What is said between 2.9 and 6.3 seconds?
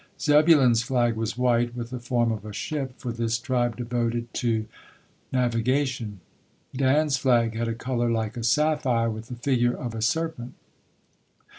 for this tribe devoted to navigation.